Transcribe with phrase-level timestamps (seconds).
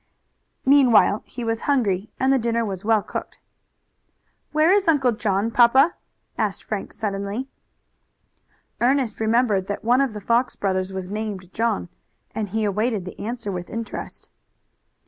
[0.65, 3.37] Meanwhile he was hungry and the dinner was well cooked.
[4.51, 5.93] "Where is Uncle John, papa?"
[6.39, 7.47] asked Frank suddenly.
[8.79, 11.87] Ernest remembered that one of the Fox brothers was named John,
[12.33, 14.27] and he awaited the answer with interest.